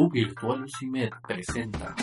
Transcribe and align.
U 0.00 0.08
Virtual 0.08 0.64
CIMED 0.78 1.10
presenta 1.28 1.94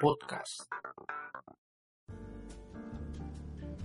Podcast. 0.00 0.62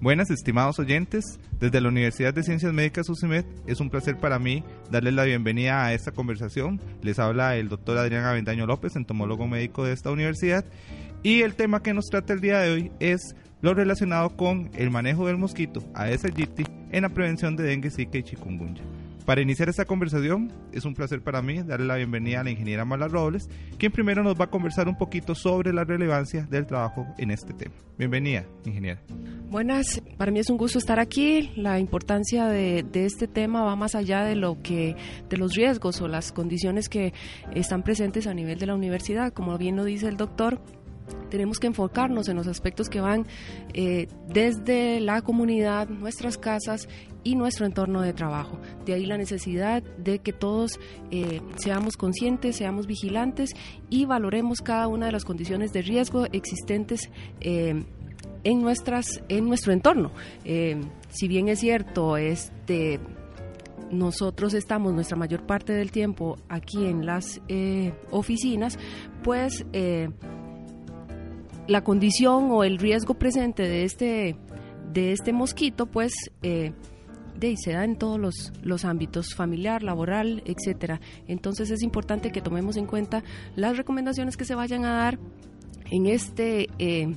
Buenas, 0.01 0.31
estimados 0.31 0.79
oyentes. 0.79 1.23
Desde 1.59 1.79
la 1.79 1.89
Universidad 1.89 2.33
de 2.33 2.41
Ciencias 2.41 2.73
Médicas 2.73 3.07
UCIMED 3.07 3.45
es 3.67 3.79
un 3.79 3.91
placer 3.91 4.17
para 4.17 4.39
mí 4.39 4.63
darles 4.89 5.13
la 5.13 5.25
bienvenida 5.25 5.85
a 5.85 5.93
esta 5.93 6.11
conversación. 6.11 6.81
Les 7.03 7.19
habla 7.19 7.55
el 7.57 7.69
doctor 7.69 7.95
Adrián 7.99 8.25
Avendaño 8.25 8.65
López, 8.65 8.95
entomólogo 8.95 9.45
médico 9.45 9.83
de 9.83 9.93
esta 9.93 10.09
universidad. 10.09 10.65
Y 11.21 11.43
el 11.43 11.53
tema 11.53 11.83
que 11.83 11.93
nos 11.93 12.05
trata 12.05 12.33
el 12.33 12.41
día 12.41 12.61
de 12.61 12.71
hoy 12.71 12.91
es 12.99 13.35
lo 13.61 13.75
relacionado 13.75 14.35
con 14.35 14.71
el 14.73 14.89
manejo 14.89 15.27
del 15.27 15.37
mosquito 15.37 15.81
Aedes 15.93 16.25
aegypti 16.25 16.63
en 16.89 17.03
la 17.03 17.09
prevención 17.09 17.55
de 17.55 17.65
dengue, 17.65 17.91
zika 17.91 18.17
y 18.17 18.23
chikungunya. 18.23 18.81
Para 19.25 19.41
iniciar 19.41 19.69
esta 19.69 19.85
conversación, 19.85 20.51
es 20.71 20.85
un 20.85 20.93
placer 20.93 21.23
para 21.23 21.41
mí 21.41 21.63
darle 21.63 21.87
la 21.87 21.95
bienvenida 21.95 22.41
a 22.41 22.43
la 22.43 22.51
ingeniera 22.51 22.85
Marla 22.85 23.07
Robles, 23.07 23.49
quien 23.79 23.91
primero 23.91 24.21
nos 24.21 24.39
va 24.39 24.45
a 24.45 24.49
conversar 24.51 24.87
un 24.87 24.99
poquito 24.99 25.33
sobre 25.33 25.73
la 25.73 25.83
relevancia 25.83 26.43
del 26.43 26.67
trabajo 26.67 27.07
en 27.17 27.31
este 27.31 27.51
tema. 27.53 27.73
Bienvenida, 27.97 28.45
ingeniera. 28.65 29.01
Buenas, 29.49 29.99
para 30.17 30.31
mí 30.31 30.39
es 30.39 30.49
un 30.51 30.57
gusto 30.57 30.77
estar 30.77 30.99
aquí. 30.99 31.51
La 31.55 31.79
importancia 31.79 32.45
de, 32.47 32.83
de, 32.83 33.05
este 33.05 33.27
tema 33.27 33.63
va 33.63 33.75
más 33.75 33.95
allá 33.95 34.23
de 34.23 34.35
lo 34.35 34.61
que, 34.61 34.95
de 35.27 35.37
los 35.37 35.55
riesgos 35.55 36.01
o 36.01 36.07
las 36.07 36.31
condiciones 36.31 36.87
que 36.87 37.11
están 37.55 37.81
presentes 37.81 38.27
a 38.27 38.33
nivel 38.35 38.59
de 38.59 38.67
la 38.67 38.75
universidad. 38.75 39.33
Como 39.33 39.57
bien 39.57 39.75
lo 39.75 39.85
dice 39.85 40.07
el 40.07 40.17
doctor, 40.17 40.61
tenemos 41.29 41.59
que 41.59 41.67
enfocarnos 41.67 42.29
en 42.29 42.37
los 42.37 42.47
aspectos 42.47 42.89
que 42.89 43.01
van 43.01 43.25
eh, 43.73 44.07
desde 44.27 44.99
la 44.99 45.21
comunidad, 45.21 45.89
nuestras 45.89 46.37
casas 46.37 46.87
y 47.25 47.35
nuestro 47.35 47.65
entorno 47.65 48.01
de 48.01 48.13
trabajo. 48.13 48.57
De 48.85 48.93
ahí 48.93 49.05
la 49.05 49.17
necesidad 49.17 49.83
de 49.83 50.19
que 50.19 50.31
todos 50.31 50.79
eh, 51.11 51.41
seamos 51.57 51.97
conscientes, 51.97 52.55
seamos 52.55 52.87
vigilantes 52.87 53.49
y 53.89 54.05
valoremos 54.05 54.61
cada 54.61 54.87
una 54.87 55.07
de 55.07 55.11
las 55.11 55.25
condiciones 55.25 55.73
de 55.73 55.81
riesgo 55.81 56.25
existentes. 56.31 57.09
Eh, 57.41 57.83
en, 58.43 58.61
nuestras, 58.61 59.23
en 59.27 59.47
nuestro 59.47 59.73
entorno. 59.73 60.11
si 61.09 61.27
bien 61.27 61.49
es 61.49 61.59
cierto, 61.61 62.15
este, 62.15 62.99
nosotros 63.89 64.53
estamos 64.53 64.93
nuestra 64.93 65.17
mayor 65.17 65.47
parte 65.47 65.73
del 65.73 65.91
tiempo 65.91 66.37
aquí 66.47 66.85
en 66.85 67.07
las 67.07 67.41
oficinas, 68.11 68.77
pues 69.23 69.65
la 71.67 71.83
condición 71.83 72.51
o 72.51 72.63
el 72.63 72.77
riesgo 72.77 73.15
presente 73.15 73.63
de 73.63 73.83
este, 73.83 74.37
de 74.91 75.11
este 75.11 75.33
mosquito, 75.33 75.87
pues 75.87 76.13
eh, 76.41 76.73
de, 77.37 77.55
se 77.57 77.73
da 77.73 77.83
en 77.83 77.95
todos 77.95 78.19
los, 78.19 78.53
los 78.63 78.85
ámbitos, 78.85 79.33
familiar, 79.35 79.83
laboral, 79.83 80.43
etcétera. 80.45 81.01
Entonces 81.27 81.71
es 81.71 81.81
importante 81.83 82.31
que 82.31 82.41
tomemos 82.41 82.77
en 82.77 82.85
cuenta 82.85 83.23
las 83.55 83.77
recomendaciones 83.77 84.37
que 84.37 84.45
se 84.45 84.55
vayan 84.55 84.85
a 84.85 84.93
dar 84.93 85.19
en 85.91 86.07
este, 86.07 86.69
eh, 86.79 87.15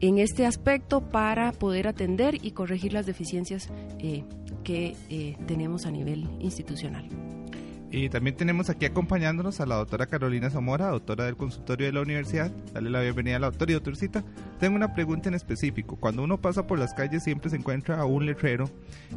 en 0.00 0.18
este 0.18 0.46
aspecto 0.46 1.00
para 1.00 1.52
poder 1.52 1.88
atender 1.88 2.38
y 2.42 2.52
corregir 2.52 2.92
las 2.92 3.06
deficiencias 3.06 3.70
eh, 3.98 4.24
que 4.64 4.94
tenemos 5.46 5.86
a 5.86 5.90
nivel 5.90 6.28
institucional. 6.40 7.08
Y 7.90 8.10
también 8.10 8.36
tenemos 8.36 8.68
aquí 8.68 8.84
acompañándonos 8.84 9.60
a 9.60 9.66
la 9.66 9.76
doctora 9.76 10.06
Carolina 10.06 10.50
Zamora, 10.50 10.88
doctora 10.88 11.24
del 11.24 11.36
consultorio 11.36 11.86
de 11.86 11.92
la 11.92 12.02
universidad. 12.02 12.50
Dale 12.74 12.90
la 12.90 13.00
bienvenida 13.00 13.36
a 13.36 13.38
la 13.38 13.46
doctora 13.46 13.70
y 13.70 13.74
doctorcita. 13.74 14.24
Tengo 14.58 14.76
una 14.76 14.92
pregunta 14.92 15.30
en 15.30 15.34
específico. 15.34 15.96
Cuando 15.96 16.22
uno 16.22 16.38
pasa 16.38 16.66
por 16.66 16.78
las 16.78 16.92
calles 16.92 17.24
siempre 17.24 17.48
se 17.48 17.56
encuentra 17.56 18.04
un 18.04 18.26
letrero 18.26 18.68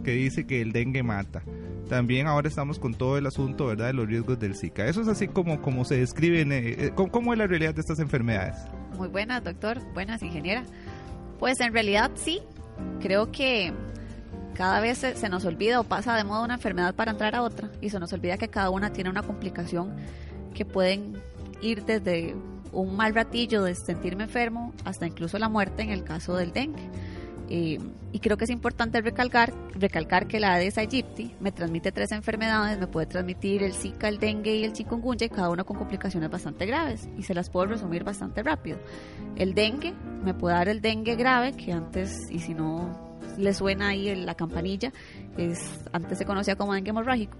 que 0.05 0.11
dice 0.11 0.47
que 0.47 0.61
el 0.61 0.71
dengue 0.71 1.03
mata. 1.03 1.43
También 1.89 2.27
ahora 2.27 2.47
estamos 2.47 2.79
con 2.79 2.93
todo 2.93 3.17
el 3.17 3.25
asunto, 3.25 3.67
¿verdad?, 3.67 3.87
de 3.87 3.93
los 3.93 4.07
riesgos 4.07 4.39
del 4.39 4.55
Zika. 4.55 4.85
Eso 4.85 5.01
es 5.01 5.09
así 5.09 5.27
como, 5.27 5.61
como 5.61 5.83
se 5.83 5.97
describe, 5.97 6.41
eh, 6.41 6.85
eh, 6.85 6.91
¿cómo 6.95 7.33
es 7.33 7.39
la 7.39 7.47
realidad 7.47 7.75
de 7.75 7.81
estas 7.81 7.99
enfermedades? 7.99 8.55
Muy 8.97 9.09
buenas, 9.09 9.43
doctor. 9.43 9.81
Buenas, 9.93 10.23
ingeniera. 10.23 10.63
Pues 11.39 11.59
en 11.59 11.73
realidad 11.73 12.11
sí. 12.15 12.39
Creo 13.01 13.31
que 13.31 13.73
cada 14.53 14.79
vez 14.79 14.99
se, 14.99 15.29
nos 15.29 15.45
olvida 15.45 15.79
o 15.79 15.83
pasa 15.83 16.15
de 16.15 16.23
moda 16.23 16.43
una 16.43 16.55
enfermedad 16.55 16.95
para 16.95 17.11
entrar 17.11 17.35
a 17.35 17.41
otra 17.41 17.69
y 17.81 17.89
se 17.89 17.99
nos 17.99 18.13
olvida 18.13 18.37
que 18.37 18.47
cada 18.47 18.69
una 18.69 18.91
tiene 18.91 19.09
una 19.09 19.23
complicación 19.23 19.95
que 20.53 20.65
pueden 20.65 21.21
ir 21.61 21.85
desde 21.85 22.35
un 22.71 22.95
mal 22.95 23.13
ratillo 23.13 23.63
de 23.63 23.75
sentirme 23.75 24.23
enfermo 24.23 24.73
hasta 24.85 25.05
incluso 25.05 25.37
la 25.37 25.49
muerte 25.49 25.83
en 25.83 25.89
el 25.89 26.03
caso 26.03 26.35
del 26.35 26.51
dengue. 26.51 26.89
y 27.49 28.19
creo 28.19 28.37
que 28.37 28.45
es 28.45 28.49
importante 28.49 29.01
recalcar, 29.01 29.53
recalcar 29.73 30.27
que 30.27 30.39
la 30.39 30.53
Aedes 30.53 30.77
aegypti 30.77 31.35
me 31.41 31.51
transmite 31.51 31.91
tres 31.91 32.13
enfermedades, 32.13 32.79
me 32.79 32.87
puede 32.87 33.07
transmitir 33.07 33.61
el 33.63 33.73
Zika, 33.73 34.07
el 34.07 34.19
dengue 34.19 34.55
y 34.55 34.63
el 34.63 34.71
chikungunya, 34.71 35.25
y 35.25 35.29
cada 35.29 35.49
uno 35.49 35.65
con 35.65 35.77
complicaciones 35.77 36.29
bastante 36.29 36.65
graves, 36.65 37.09
y 37.17 37.23
se 37.23 37.33
las 37.33 37.49
puedo 37.49 37.65
resumir 37.65 38.05
bastante 38.05 38.41
rápido. 38.41 38.77
El 39.35 39.53
dengue, 39.53 39.93
me 40.23 40.33
puede 40.33 40.55
dar 40.55 40.69
el 40.69 40.79
dengue 40.79 41.15
grave, 41.15 41.51
que 41.51 41.73
antes, 41.73 42.31
y 42.31 42.39
si 42.39 42.53
no 42.53 43.10
le 43.37 43.53
suena 43.53 43.89
ahí 43.89 44.15
la 44.15 44.35
campanilla, 44.35 44.91
es, 45.37 45.59
antes 45.91 46.17
se 46.17 46.25
conocía 46.25 46.55
como 46.55 46.73
dengue 46.73 46.89
hemorrágico. 46.89 47.37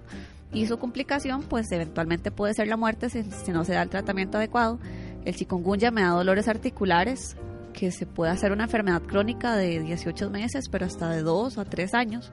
Y 0.52 0.66
su 0.66 0.78
complicación, 0.78 1.42
pues 1.42 1.70
eventualmente 1.72 2.30
puede 2.30 2.54
ser 2.54 2.68
la 2.68 2.76
muerte 2.76 3.08
si, 3.08 3.22
no 3.52 3.64
se 3.64 3.72
da 3.72 3.82
el 3.82 3.88
tratamiento 3.88 4.38
adecuado. 4.38 4.78
El 5.24 5.34
chikungunya 5.34 5.90
me 5.90 6.02
da 6.02 6.10
dolores 6.10 6.48
articulares, 6.48 7.36
que 7.72 7.90
se 7.90 8.04
puede 8.04 8.32
hacer 8.32 8.52
una 8.52 8.64
enfermedad 8.64 9.00
crónica 9.02 9.56
de 9.56 9.80
18 9.80 10.28
meses, 10.28 10.68
pero 10.70 10.84
hasta 10.84 11.08
de 11.08 11.22
2 11.22 11.56
a 11.56 11.64
3 11.64 11.94
años, 11.94 12.32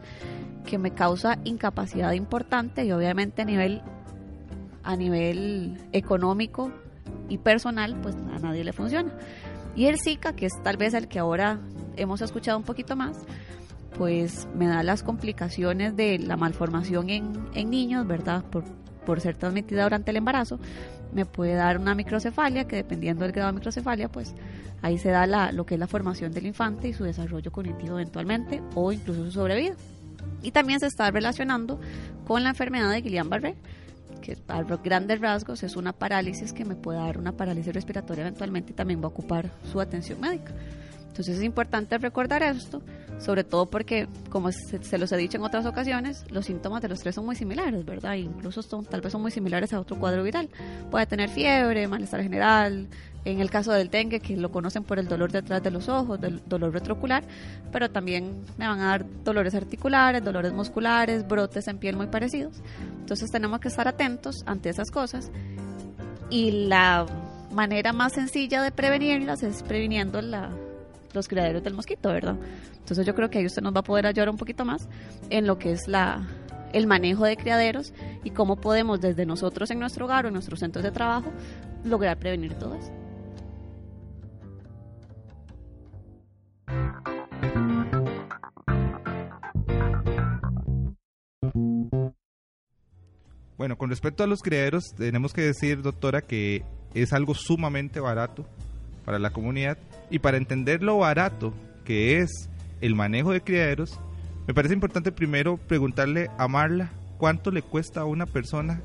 que 0.65 0.77
me 0.77 0.91
causa 0.91 1.39
incapacidad 1.45 2.11
importante 2.11 2.83
y 2.83 2.91
obviamente 2.91 3.41
a 3.41 3.45
nivel, 3.45 3.81
a 4.83 4.97
nivel 4.97 5.77
económico 5.93 6.73
y 7.29 7.37
personal, 7.37 7.95
pues 8.01 8.15
a 8.15 8.39
nadie 8.39 8.65
le 8.65 8.73
funciona. 8.73 9.13
Y 9.75 9.85
el 9.85 9.97
Zika, 9.97 10.33
que 10.33 10.47
es 10.47 10.53
tal 10.61 10.75
vez 10.75 10.93
el 10.93 11.07
que 11.07 11.19
ahora 11.19 11.61
hemos 12.01 12.21
escuchado 12.21 12.57
un 12.57 12.63
poquito 12.63 12.95
más, 12.95 13.17
pues 13.97 14.47
me 14.55 14.67
da 14.67 14.83
las 14.83 15.03
complicaciones 15.03 15.95
de 15.95 16.19
la 16.19 16.37
malformación 16.37 17.09
en, 17.09 17.69
niños, 17.69 18.07
¿verdad? 18.07 18.43
Por, 18.45 18.63
por 19.05 19.19
ser 19.19 19.35
transmitida 19.35 19.83
durante 19.83 20.11
el 20.11 20.17
embarazo, 20.17 20.59
me 21.13 21.25
puede 21.25 21.53
dar 21.53 21.77
una 21.77 21.95
microcefalia, 21.95 22.65
que 22.67 22.77
dependiendo 22.77 23.23
del 23.23 23.31
grado 23.31 23.47
de 23.47 23.53
microcefalia, 23.53 24.09
pues 24.09 24.35
ahí 24.81 24.97
se 24.97 25.09
da 25.09 25.25
la, 25.27 25.51
lo 25.51 25.65
que 25.65 25.75
es 25.75 25.79
la 25.79 25.87
formación 25.87 26.31
del 26.31 26.45
infante 26.45 26.87
y 26.87 26.93
su 26.93 27.03
desarrollo 27.03 27.51
cognitivo 27.51 27.99
eventualmente, 27.99 28.61
o 28.75 28.91
incluso 28.91 29.25
su 29.25 29.31
sobrevida. 29.31 29.75
Y 30.41 30.51
también 30.51 30.79
se 30.79 30.87
está 30.87 31.09
relacionando 31.11 31.79
con 32.25 32.43
la 32.43 32.49
enfermedad 32.49 32.91
de 32.91 33.03
Guillain-Barré, 33.03 33.55
que 34.21 34.37
a 34.47 34.61
grandes 34.61 35.19
rasgos 35.19 35.63
es 35.63 35.75
una 35.75 35.93
parálisis 35.93 36.53
que 36.53 36.65
me 36.65 36.75
puede 36.75 36.99
dar 36.99 37.17
una 37.17 37.31
parálisis 37.31 37.73
respiratoria 37.73 38.21
eventualmente 38.21 38.71
y 38.71 38.75
también 38.75 39.01
va 39.01 39.05
a 39.05 39.09
ocupar 39.09 39.49
su 39.71 39.79
atención 39.81 40.19
médica. 40.19 40.53
Entonces 41.09 41.37
es 41.37 41.43
importante 41.43 41.97
recordar 41.97 42.43
esto, 42.43 42.81
sobre 43.19 43.43
todo 43.43 43.65
porque, 43.65 44.07
como 44.29 44.51
se, 44.51 44.97
los 44.97 45.11
he 45.11 45.17
dicho 45.17 45.37
en 45.37 45.43
otras 45.43 45.65
ocasiones, 45.65 46.23
los 46.29 46.45
síntomas 46.45 46.81
de 46.81 46.87
los 46.87 46.99
tres 46.99 47.15
son 47.15 47.25
muy 47.25 47.35
similares, 47.35 47.83
¿verdad? 47.85 48.15
incluso 48.15 48.61
son, 48.61 48.85
tal 48.85 49.01
vez 49.01 49.11
son 49.11 49.21
muy 49.21 49.31
similares 49.31 49.73
a 49.73 49.79
otro 49.79 49.97
cuadro 49.97 50.23
viral. 50.23 50.49
Puede 50.89 51.05
tener 51.05 51.29
fiebre, 51.29 51.87
malestar 51.87 52.23
general, 52.23 52.87
en 53.25 53.41
el 53.41 53.49
caso 53.49 53.73
del 53.73 53.89
dengue, 53.89 54.21
que 54.21 54.37
lo 54.37 54.51
conocen 54.51 54.83
por 54.83 54.99
el 54.99 55.07
dolor 55.07 55.31
detrás 55.31 55.61
de 55.61 55.71
los 55.71 55.89
ojos, 55.89 56.21
del 56.21 56.41
dolor 56.47 56.71
retrocular, 56.71 57.23
pero 57.71 57.89
también 57.89 58.41
me 58.57 58.67
van 58.67 58.79
a 58.79 58.85
dar 58.85 59.05
dolores 59.23 59.55
articulares, 59.55 60.23
dolores 60.23 60.53
musculares, 60.53 61.27
brotes 61.27 61.67
en 61.67 61.79
piel 61.79 61.97
muy 61.97 62.07
parecidos. 62.07 62.61
Entonces 62.99 63.29
tenemos 63.29 63.59
que 63.59 63.67
estar 63.67 63.87
atentos 63.87 64.43
ante 64.45 64.69
esas 64.69 64.89
cosas 64.89 65.31
y 66.29 66.67
la 66.67 67.05
manera 67.51 67.91
más 67.93 68.13
sencilla 68.13 68.61
de 68.61 68.71
prevenirlas 68.71 69.43
es 69.43 69.63
previniendo 69.63 70.21
la, 70.21 70.51
los 71.13 71.27
criaderos 71.27 71.63
del 71.63 71.73
mosquito, 71.73 72.09
¿verdad? 72.09 72.37
Entonces 72.77 73.05
yo 73.05 73.15
creo 73.15 73.29
que 73.29 73.39
ahí 73.39 73.45
usted 73.45 73.61
nos 73.61 73.73
va 73.73 73.79
a 73.79 73.83
poder 73.83 74.05
ayudar 74.05 74.29
un 74.29 74.37
poquito 74.37 74.65
más 74.65 74.87
en 75.29 75.47
lo 75.47 75.57
que 75.57 75.71
es 75.71 75.87
la, 75.87 76.27
el 76.73 76.87
manejo 76.87 77.25
de 77.25 77.37
criaderos 77.37 77.93
y 78.23 78.31
cómo 78.31 78.57
podemos 78.57 79.01
desde 79.01 79.25
nosotros 79.25 79.71
en 79.71 79.79
nuestro 79.79 80.05
hogar 80.05 80.25
o 80.25 80.27
en 80.27 80.33
nuestros 80.33 80.59
centros 80.59 80.83
de 80.83 80.91
trabajo 80.91 81.31
lograr 81.83 82.17
prevenir 82.17 82.53
todo 82.55 82.75
eso. 82.75 82.91
Bueno, 93.57 93.77
con 93.77 93.89
respecto 93.89 94.23
a 94.23 94.27
los 94.27 94.41
criaderos, 94.41 94.93
tenemos 94.95 95.33
que 95.33 95.41
decir, 95.41 95.81
doctora, 95.81 96.21
que 96.21 96.63
es 96.93 97.11
algo 97.11 97.33
sumamente 97.33 97.99
barato 97.99 98.45
para 99.09 99.17
la 99.17 99.31
comunidad 99.31 99.75
y 100.11 100.19
para 100.19 100.37
entender 100.37 100.83
lo 100.83 100.99
barato 100.99 101.51
que 101.83 102.19
es 102.19 102.47
el 102.79 102.93
manejo 102.93 103.31
de 103.31 103.41
criaderos, 103.41 103.99
me 104.45 104.53
parece 104.53 104.75
importante 104.75 105.11
primero 105.11 105.57
preguntarle 105.57 106.29
a 106.37 106.47
Marla 106.47 106.91
cuánto 107.17 107.49
le 107.49 107.63
cuesta 107.63 108.01
a 108.01 108.05
una 108.05 108.27
persona 108.27 108.83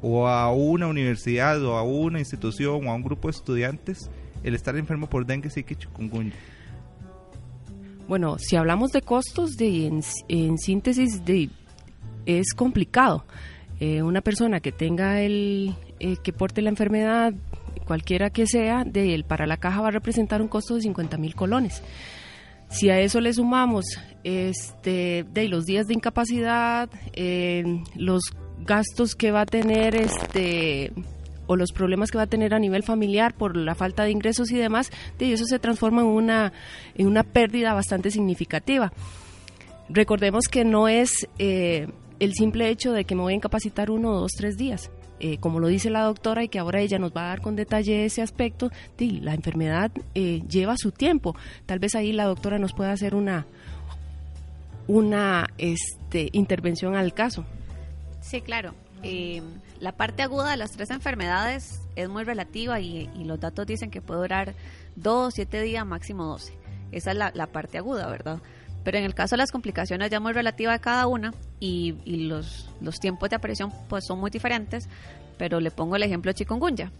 o 0.00 0.26
a 0.26 0.50
una 0.50 0.86
universidad 0.86 1.62
o 1.66 1.76
a 1.76 1.82
una 1.82 2.18
institución 2.18 2.88
o 2.88 2.90
a 2.90 2.94
un 2.94 3.02
grupo 3.02 3.28
de 3.28 3.32
estudiantes 3.32 4.10
el 4.42 4.54
estar 4.54 4.74
enfermo 4.78 5.06
por 5.06 5.26
dengue, 5.26 5.50
zika 5.50 5.74
y 5.74 5.76
chikungunya. 5.76 6.32
Bueno, 8.08 8.38
si 8.38 8.56
hablamos 8.56 8.90
de 8.92 9.02
costos, 9.02 9.50
de, 9.58 10.02
en, 10.28 10.58
síntesis, 10.58 11.26
de, 11.26 11.50
es 12.24 12.54
complicado. 12.56 13.26
Eh, 13.80 14.02
una 14.02 14.22
persona 14.22 14.60
que 14.60 14.72
tenga 14.72 15.20
el, 15.20 15.74
eh, 16.00 16.16
que 16.22 16.32
porte 16.32 16.62
la 16.62 16.70
enfermedad, 16.70 17.34
cualquiera 17.86 18.30
que 18.30 18.46
sea, 18.46 18.84
de 18.84 19.14
él 19.14 19.24
para 19.24 19.46
la 19.46 19.56
caja 19.56 19.80
va 19.80 19.88
a 19.88 19.92
representar 19.92 20.42
un 20.42 20.48
costo 20.48 20.74
de 20.74 20.82
50 20.82 21.16
mil 21.18 21.34
colones. 21.34 21.82
Si 22.68 22.88
a 22.88 23.00
eso 23.00 23.20
le 23.20 23.34
sumamos 23.34 23.84
este, 24.24 25.24
de 25.30 25.48
los 25.48 25.66
días 25.66 25.86
de 25.86 25.94
incapacidad, 25.94 26.88
eh, 27.12 27.64
los 27.96 28.22
gastos 28.60 29.14
que 29.14 29.30
va 29.30 29.42
a 29.42 29.46
tener 29.46 29.94
este 29.94 30.92
o 31.46 31.56
los 31.56 31.72
problemas 31.72 32.10
que 32.10 32.18
va 32.18 32.24
a 32.24 32.28
tener 32.28 32.54
a 32.54 32.58
nivel 32.58 32.82
familiar 32.82 33.34
por 33.34 33.56
la 33.56 33.74
falta 33.74 34.04
de 34.04 34.10
ingresos 34.10 34.50
y 34.52 34.56
demás, 34.56 34.90
de 35.18 35.32
eso 35.32 35.44
se 35.44 35.58
transforma 35.58 36.00
en 36.00 36.06
una, 36.06 36.52
en 36.94 37.06
una 37.06 37.24
pérdida 37.24 37.74
bastante 37.74 38.10
significativa. 38.10 38.92
Recordemos 39.88 40.44
que 40.50 40.64
no 40.64 40.88
es 40.88 41.28
eh, 41.38 41.88
el 42.20 42.32
simple 42.34 42.70
hecho 42.70 42.92
de 42.92 43.04
que 43.04 43.14
me 43.14 43.22
voy 43.22 43.34
a 43.34 43.36
incapacitar 43.36 43.90
uno, 43.90 44.12
dos, 44.12 44.32
tres 44.32 44.56
días. 44.56 44.90
Eh, 45.24 45.38
como 45.38 45.60
lo 45.60 45.68
dice 45.68 45.88
la 45.88 46.02
doctora 46.02 46.42
y 46.42 46.48
que 46.48 46.58
ahora 46.58 46.80
ella 46.80 46.98
nos 46.98 47.12
va 47.16 47.26
a 47.26 47.28
dar 47.28 47.42
con 47.42 47.54
detalle 47.54 48.04
ese 48.04 48.22
aspecto, 48.22 48.72
de, 48.98 49.06
la 49.22 49.34
enfermedad 49.34 49.92
eh, 50.16 50.42
lleva 50.48 50.76
su 50.76 50.90
tiempo. 50.90 51.36
Tal 51.64 51.78
vez 51.78 51.94
ahí 51.94 52.12
la 52.12 52.24
doctora 52.24 52.58
nos 52.58 52.72
pueda 52.72 52.90
hacer 52.90 53.14
una, 53.14 53.46
una 54.88 55.46
este, 55.58 56.28
intervención 56.32 56.96
al 56.96 57.14
caso. 57.14 57.44
Sí, 58.20 58.40
claro. 58.40 58.74
La 59.78 59.92
parte 59.92 60.22
aguda 60.22 60.50
de 60.50 60.56
las 60.56 60.72
tres 60.72 60.90
enfermedades 60.90 61.80
es 61.94 62.08
muy 62.08 62.24
relativa 62.24 62.80
y, 62.80 63.08
los 63.24 63.38
datos 63.38 63.64
dicen 63.64 63.92
que 63.92 64.00
puede 64.00 64.22
durar 64.22 64.54
dos, 64.96 65.34
siete 65.34 65.62
días, 65.62 65.86
máximo 65.86 66.24
12. 66.24 66.52
Esa 66.90 67.12
es 67.12 67.16
la, 67.16 67.46
parte 67.46 67.78
aguda, 67.78 68.08
¿verdad? 68.08 68.40
Pero 68.84 68.98
en 68.98 69.04
el 69.04 69.14
caso 69.14 69.34
de 69.34 69.38
las 69.38 69.52
complicaciones 69.52 70.10
ya 70.10 70.20
muy 70.20 70.32
relativa 70.32 70.72
de 70.72 70.80
cada 70.80 71.06
una 71.06 71.32
y, 71.60 71.94
los, 72.04 72.68
los, 72.80 72.98
tiempos 72.98 73.30
de 73.30 73.36
aparición 73.36 73.72
pues 73.88 74.04
son 74.06 74.18
muy 74.18 74.30
diferentes, 74.30 74.88
pero 75.38 75.60
le 75.60 75.70
pongo 75.70 75.96
el 75.96 76.02
ejemplo 76.02 76.30
de 76.30 76.34
chikungunya. 76.34 76.90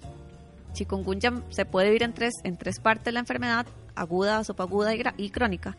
Chikungunya 0.73 1.43
se 1.51 1.65
puede 1.65 1.89
vivir 1.89 2.05
en 2.05 2.13
tres, 2.13 2.35
en 2.45 2.57
tres 2.57 2.79
partes 2.79 3.07
de 3.07 3.13
la 3.13 3.21
enfermedad, 3.21 3.67
aguda, 3.95 4.43
subaguda 4.45 4.95
y, 4.95 5.03
y 5.17 5.31
crónica. 5.31 5.77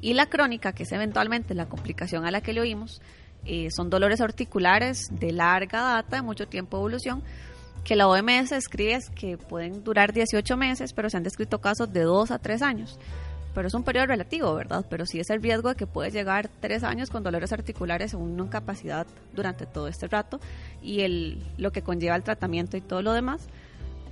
Y 0.00 0.14
la 0.14 0.26
crónica, 0.26 0.72
que 0.72 0.82
es 0.82 0.92
eventualmente 0.92 1.54
la 1.54 1.66
complicación 1.66 2.26
a 2.26 2.30
la 2.30 2.42
que 2.42 2.52
le 2.52 2.60
oímos, 2.60 3.00
eh, 3.44 3.68
son 3.70 3.90
dolores 3.90 4.20
articulares 4.20 5.08
de 5.10 5.32
larga 5.32 5.80
data, 5.80 6.16
de 6.16 6.22
mucho 6.22 6.48
tiempo 6.48 6.76
de 6.76 6.80
evolución, 6.82 7.22
que 7.84 7.94
la 7.94 8.08
OMS 8.08 8.50
escribe 8.52 8.98
que 9.14 9.38
pueden 9.38 9.84
durar 9.84 10.12
18 10.12 10.56
meses, 10.56 10.92
pero 10.92 11.08
se 11.08 11.16
han 11.16 11.22
descrito 11.22 11.60
casos 11.60 11.92
de 11.92 12.02
2 12.02 12.32
a 12.32 12.38
3 12.40 12.62
años. 12.62 12.98
Pero 13.56 13.68
es 13.68 13.74
un 13.74 13.84
periodo 13.84 14.04
relativo, 14.08 14.54
¿verdad? 14.54 14.84
Pero 14.90 15.06
sí 15.06 15.18
es 15.18 15.30
el 15.30 15.42
riesgo 15.42 15.70
de 15.70 15.76
que 15.76 15.86
puede 15.86 16.10
llegar 16.10 16.50
3 16.60 16.84
años 16.84 17.08
con 17.08 17.22
dolores 17.22 17.54
articulares 17.54 18.12
o 18.12 18.18
una 18.18 18.44
incapacidad 18.44 19.06
durante 19.32 19.64
todo 19.64 19.88
este 19.88 20.08
rato 20.08 20.40
y 20.82 21.00
el, 21.00 21.42
lo 21.56 21.72
que 21.72 21.80
conlleva 21.80 22.16
el 22.16 22.22
tratamiento 22.22 22.76
y 22.76 22.82
todo 22.82 23.00
lo 23.00 23.14
demás. 23.14 23.48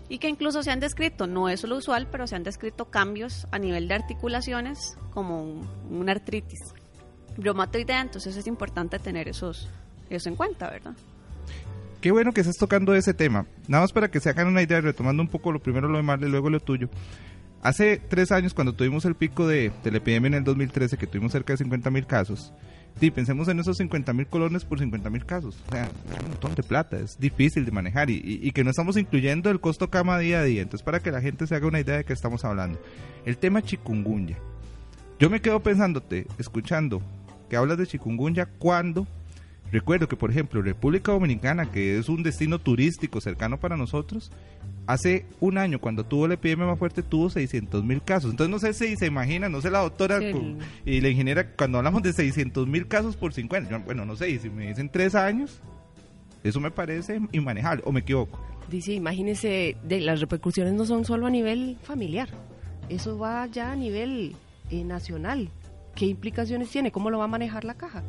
Y 0.09 0.17
que 0.17 0.31
incluso 0.31 0.63
se 0.63 0.71
han 0.71 0.81
descrito, 0.81 1.27
no 1.27 1.51
es 1.51 1.63
lo 1.63 1.77
usual, 1.77 2.09
pero 2.11 2.27
se 2.27 2.37
han 2.37 2.43
descrito 2.43 2.87
cambios 2.87 3.47
a 3.51 3.59
nivel 3.59 3.87
de 3.87 3.93
articulaciones 3.97 4.97
como 5.11 5.61
una 5.91 6.13
artritis 6.13 6.61
reumatoidea, 7.37 8.01
entonces 8.01 8.35
es 8.39 8.47
importante 8.47 8.99
tener 8.99 9.29
esos, 9.29 9.69
eso 10.09 10.31
en 10.31 10.37
cuenta, 10.37 10.71
¿verdad? 10.71 10.95
Qué 12.01 12.13
bueno 12.13 12.33
que 12.33 12.41
estés 12.41 12.57
tocando 12.57 12.95
ese 12.95 13.13
tema. 13.13 13.47
Nada 13.69 13.83
más 13.83 13.93
para 13.93 14.11
que 14.11 14.21
se 14.21 14.31
hagan 14.31 14.47
una 14.47 14.63
idea, 14.63 14.81
retomando 14.81 15.23
un 15.23 15.29
poco 15.29 15.53
lo 15.53 15.59
primero 15.59 15.87
lo 15.87 15.99
de 15.99 16.03
Marle, 16.03 16.31
luego 16.31 16.49
lo 16.49 16.61
tuyo. 16.61 16.89
Hace 17.65 17.97
tres 17.97 18.31
años, 18.31 18.53
cuando 18.53 18.75
tuvimos 18.75 19.07
el 19.07 19.15
pico 19.15 19.49
de, 19.49 19.73
la 19.85 19.97
epidemia 19.97 20.27
en 20.29 20.35
el 20.35 20.45
2013, 20.45 20.99
que 20.99 21.07
tuvimos 21.07 21.33
cerca 21.33 21.55
de 21.55 21.57
50 21.57 21.91
mil 21.91 22.07
casos, 22.07 22.53
pensemos 23.15 23.49
en 23.49 23.59
esos 23.59 23.79
50 23.79 24.13
mil 24.13 24.27
colones 24.27 24.67
por 24.67 24.79
50 24.79 25.09
mil 25.09 25.25
casos. 25.25 25.57
O 25.69 25.73
sea, 25.73 25.89
un 26.23 26.29
montón 26.29 26.55
de 26.55 26.63
plata, 26.63 26.99
es 26.99 27.19
difícil 27.19 27.65
de 27.65 27.73
manejar 27.73 28.11
y, 28.11 28.21
y, 28.23 28.53
que 28.53 28.65
no 28.65 28.71
estamos 28.71 28.99
incluyendo 28.99 29.49
el 29.49 29.61
costo 29.61 29.89
cama 29.89 30.19
día 30.19 30.41
a 30.41 30.45
día. 30.45 30.61
Entonces, 30.61 30.85
para 30.85 31.01
que 31.01 31.11
la 31.11 31.23
gente 31.23 31.47
se 31.47 31.55
haga 31.55 31.67
una 31.67 31.81
idea 31.81 31.97
de 31.97 32.05
qué 32.05 32.13
estamos 32.13 32.45
hablando. 32.45 32.79
El 33.25 33.39
tema 33.39 33.63
chikungunya. 33.63 34.37
Yo 35.19 35.31
me 35.31 35.41
quedo 35.41 35.61
pensándote, 35.61 36.27
escuchando 36.37 37.01
que 37.49 37.57
hablas 37.57 37.79
de 37.79 37.87
chikungunya 37.87 38.45
cuando 38.45 39.07
recuerdo 39.75 40.09
que 40.09 40.17
por 40.17 40.31
ejemplo 40.31 40.63
República 40.63 41.13
Dominicana 41.13 41.71
que 41.71 41.99
es 41.99 42.09
un 42.09 42.23
destino 42.23 42.59
turístico 42.59 43.21
cercano 43.21 43.61
para 43.61 43.77
nosotros 43.77 44.31
hace 44.87 45.27
un 45.41 45.59
año 45.59 45.81
cuando 45.81 46.05
tuvo 46.05 46.27
la 46.29 46.35
epidemia 46.35 46.67
más 46.67 46.79
fuerte 46.79 47.03
tuvo 47.03 47.31
600 47.31 47.85
mil 47.85 48.03
casos. 48.03 48.31
Entonces 48.31 48.51
no 48.51 48.59
sé 48.59 48.73
si 48.73 48.97
se 48.97 49.07
imagina 49.07 49.49
no 49.49 49.61
sé 49.61 49.71
la 49.71 49.81
doctora 49.81 50.21
y 50.85 51.01
la 51.01 51.09
ingeniera 51.09 51.53
cuando 51.53 51.79
hablamos 51.79 52.03
de 52.03 52.13
600 52.13 52.67
mil 52.67 52.87
casos 52.89 53.17
por 53.17 53.33
50 53.33 53.79
bueno 53.79 54.05
no 54.05 54.17
sé 54.17 54.31
y 54.31 54.39
si 54.39 54.49
me 54.49 54.69
dicen 54.69 54.89
tres 54.89 55.15
años 55.15 55.61
eso 56.43 56.61
me 56.61 56.71
parece 56.71 57.21
inmanejable 57.33 57.83
o 57.85 57.93
me 57.93 58.01
equivoco. 58.01 58.41
Dice 58.71 58.93
imagínese 58.93 59.77
de 59.83 60.01
las 60.01 60.21
repercusiones 60.21 60.73
no 60.73 60.87
son 60.87 61.05
solo 61.05 61.27
a 61.27 61.31
nivel 61.31 61.77
familiar 61.83 62.29
eso 62.89 63.19
va 63.19 63.47
ya 63.47 63.73
a 63.73 63.77
nivel 63.77 64.37
eh, 64.71 64.85
nacional. 64.85 65.49
Qué 65.95 66.07
implicaciones 66.07 66.71
tiene, 66.71 66.91
cómo 66.91 67.11
lo 67.11 67.19
va 67.19 67.25
a 67.25 67.29
manejar 67.29 67.65
la 67.65 67.75
caja, 67.75 68.03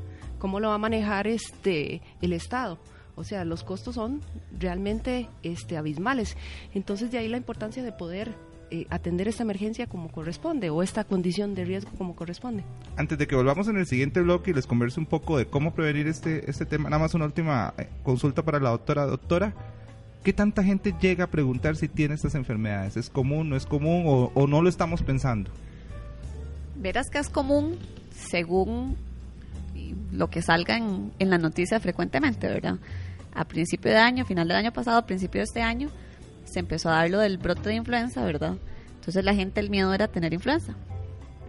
cómo 0.46 0.60
lo 0.60 0.68
va 0.68 0.76
a 0.76 0.78
manejar 0.78 1.26
este 1.26 2.04
el 2.22 2.32
Estado. 2.32 2.78
O 3.16 3.24
sea, 3.24 3.44
los 3.46 3.64
costos 3.64 3.96
son 3.96 4.22
realmente 4.60 5.28
este, 5.42 5.76
abismales. 5.76 6.38
Entonces, 6.76 7.10
de 7.10 7.18
ahí 7.18 7.28
la 7.28 7.38
importancia 7.38 7.82
de 7.82 7.92
poder 7.92 8.36
eh, 8.70 8.86
atender 8.92 9.28
esta 9.28 9.42
emergencia 9.42 9.88
como 9.88 10.12
corresponde 10.12 10.70
o 10.70 10.84
esta 10.84 11.04
condición 11.04 11.56
de 11.56 11.66
riesgo 11.66 11.90
como 11.98 12.16
corresponde. 12.16 12.64
Antes 12.96 13.18
de 13.18 13.26
que 13.26 13.36
volvamos 13.36 13.68
en 13.70 13.78
el 13.78 13.88
siguiente 13.88 14.22
bloque 14.22 14.52
y 14.52 14.54
les 14.54 14.68
converse 14.68 15.00
un 15.00 15.08
poco 15.08 15.36
de 15.36 15.48
cómo 15.48 15.74
prevenir 15.74 16.06
este, 16.06 16.48
este 16.48 16.68
tema, 16.68 16.92
nada 16.92 17.02
más 17.02 17.16
una 17.16 17.26
última 17.26 17.74
eh, 17.80 17.90
consulta 18.04 18.44
para 18.44 18.60
la 18.60 18.70
doctora. 18.70 19.08
Doctora, 19.08 19.56
¿qué 20.24 20.32
tanta 20.32 20.64
gente 20.64 20.94
llega 21.02 21.24
a 21.24 21.32
preguntar 21.32 21.76
si 21.76 21.88
tiene 21.88 22.14
estas 22.14 22.36
enfermedades? 22.36 22.98
¿Es 22.98 23.10
común, 23.10 23.50
no 23.50 23.56
es 23.56 23.66
común 23.66 24.04
o, 24.06 24.32
o 24.36 24.46
no 24.46 24.62
lo 24.62 24.70
estamos 24.70 25.02
pensando? 25.02 25.50
verás 26.76 27.10
que 27.10 27.18
es 27.18 27.30
común 27.30 27.78
según 28.12 28.98
lo 30.16 30.30
que 30.30 30.42
salga 30.42 30.78
en, 30.78 31.12
en 31.20 31.30
la 31.30 31.38
noticia 31.38 31.80
frecuentemente, 31.80 32.48
¿verdad? 32.48 32.78
A 33.34 33.46
principio 33.46 33.92
de 33.92 33.98
año, 33.98 34.26
final 34.26 34.48
del 34.48 34.58
año 34.58 34.72
pasado, 34.72 35.06
principio 35.06 35.40
de 35.40 35.46
este 35.46 35.62
año, 35.62 35.90
se 36.46 36.60
empezó 36.60 36.90
a 36.90 36.94
dar 36.94 37.10
lo 37.10 37.20
del 37.20 37.38
brote 37.38 37.70
de 37.70 37.76
influenza, 37.76 38.24
¿verdad? 38.24 38.56
Entonces 38.96 39.24
la 39.24 39.36
gente, 39.36 39.60
el 39.60 39.70
miedo 39.70 39.94
era 39.94 40.08
tener 40.08 40.34
influenza. 40.34 40.76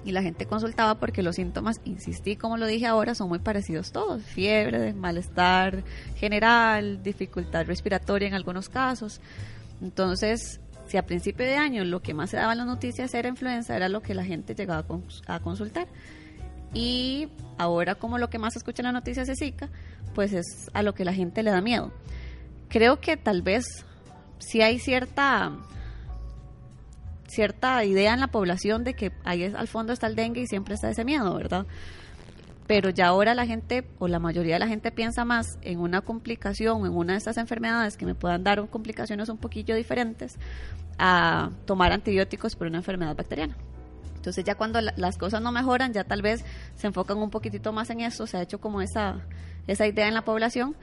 Y 0.05 0.13
la 0.13 0.23
gente 0.23 0.47
consultaba 0.47 0.97
porque 0.97 1.23
los 1.23 1.37
síntomas, 1.37 1.81
insistí, 1.85 2.37
como 2.37 2.57
lo 2.57 2.67
dije 2.67 2.87
ahora, 2.87 3.15
son 3.15 3.29
muy 3.29 3.41
parecidos 3.41 3.91
todos. 3.91 4.23
Fiebre, 4.23 4.93
malestar 4.95 5.83
general, 6.15 7.03
dificultad 7.03 7.67
respiratoria 7.67 8.29
en 8.29 8.35
algunos 8.35 8.69
casos. 8.69 9.21
Entonces, 9.83 10.61
si 10.87 10.97
a 10.97 11.07
principio 11.07 11.45
de 11.45 11.57
año 11.57 11.85
lo 11.85 12.03
que 12.03 12.15
más 12.15 12.31
se 12.31 12.37
daba 12.37 12.53
en 12.53 12.59
las 12.59 12.67
noticias 12.69 13.13
era 13.15 13.29
influenza, 13.29 13.75
era 13.75 13.89
lo 13.89 14.01
que 14.01 14.15
la 14.15 14.25
gente 14.25 14.55
llegaba 14.55 14.85
a 15.27 15.41
consultar. 15.41 15.89
Y 16.77 17.29
ahora 17.57 17.95
como 17.95 18.19
lo 18.19 18.29
que 18.29 18.39
más 18.39 18.55
escucha 18.55 18.83
en 18.83 18.85
las 18.85 18.93
noticias 18.93 19.31
es 19.31 19.39
Zika, 19.39 19.71
pues 20.15 20.35
es 20.35 20.71
a 20.75 20.83
lo 20.83 20.95
que 20.95 21.07
la 21.07 21.15
gente 21.15 21.43
le 21.43 21.51
da 21.51 21.63
miedo. 21.63 21.91
Creo 22.69 23.01
que 23.01 23.17
tal 23.17 23.41
vez 23.41 23.87
si 24.39 24.61
hay 24.61 24.79
cierta 24.79 25.53
cierta 27.29 27.83
idea 27.85 28.13
en 28.13 28.21
la 28.21 28.27
población 28.27 28.85
de 28.85 28.93
que 28.93 29.11
ahí 29.25 29.45
al 29.45 29.69
fondo 29.69 29.95
está 29.95 30.07
el 30.07 30.17
dengue 30.17 30.43
y 30.43 30.47
siempre 30.47 30.75
está 30.75 30.91
ese 30.91 31.05
miedo, 31.05 31.35
¿verdad? 31.35 31.67
pero 32.67 32.91
ya 32.91 33.07
ahora 33.07 33.35
la 33.35 33.47
gente 33.47 33.85
o 33.99 34.09
la 34.09 34.19
mayoría 34.19 34.55
de 34.55 34.59
la 34.59 34.69
gente 34.69 34.91
piensa 34.91 35.25
más 35.25 35.59
en 35.63 35.79
una 35.79 36.01
complicación, 36.03 36.85
en 36.85 36.93
una 36.93 37.13
de 37.13 37.19
estas 37.19 37.37
enfermedades 37.37 37.97
que 37.97 38.05
me 38.05 38.15
puedan 38.15 38.43
dar 38.45 38.69
complicaciones 38.69 39.29
un 39.29 39.39
poquillo 39.39 39.75
diferentes 39.75 40.37
a 40.99 41.51
tomar 41.65 41.93
antibióticos 41.93 42.57
por 42.57 42.67
una 42.67 42.79
enfermedad 42.79 43.17
bacteriana. 43.17 43.57
Entonces 44.27 44.43
ya 44.43 44.57
cuando 44.57 44.81
las 44.81 45.19
cosas 45.19 45.41
no 45.41 45.53
mejoran, 45.53 45.93
ya 45.93 46.03
tal 46.03 46.21
vez 46.21 46.45
se 46.75 46.89
enfocan 46.89 47.19
un 47.19 47.31
poquitito 47.31 47.73
más 47.73 47.91
en 47.91 48.01
eso, 48.01 48.27
se 48.27 48.37
ha 48.37 48.43
hecho 48.43 48.61
como 48.61 48.81
esa, 48.81 49.21
esa 49.69 49.87
idea 49.87 50.09
en 50.09 50.15
la 50.15 50.25
población, 50.25 50.75